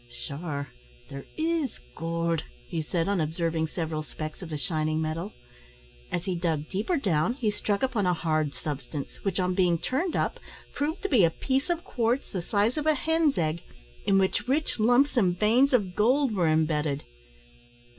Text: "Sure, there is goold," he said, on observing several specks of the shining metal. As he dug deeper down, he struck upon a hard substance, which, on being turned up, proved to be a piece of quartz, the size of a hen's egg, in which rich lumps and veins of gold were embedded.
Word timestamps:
"Sure, 0.09 0.69
there 1.09 1.25
is 1.37 1.77
goold," 1.93 2.43
he 2.67 2.81
said, 2.81 3.07
on 3.07 3.21
observing 3.21 3.67
several 3.67 4.01
specks 4.01 4.41
of 4.41 4.49
the 4.49 4.57
shining 4.57 4.99
metal. 4.99 5.31
As 6.11 6.25
he 6.25 6.33
dug 6.35 6.67
deeper 6.69 6.97
down, 6.97 7.35
he 7.35 7.51
struck 7.51 7.83
upon 7.83 8.07
a 8.07 8.13
hard 8.15 8.55
substance, 8.55 9.23
which, 9.23 9.39
on 9.39 9.53
being 9.53 9.77
turned 9.77 10.15
up, 10.15 10.39
proved 10.73 11.03
to 11.03 11.09
be 11.09 11.23
a 11.23 11.29
piece 11.29 11.69
of 11.69 11.83
quartz, 11.83 12.31
the 12.31 12.41
size 12.41 12.77
of 12.79 12.87
a 12.87 12.95
hen's 12.95 13.37
egg, 13.37 13.61
in 14.03 14.17
which 14.17 14.47
rich 14.47 14.79
lumps 14.79 15.17
and 15.17 15.37
veins 15.37 15.71
of 15.71 15.93
gold 15.95 16.33
were 16.33 16.47
embedded. 16.47 17.03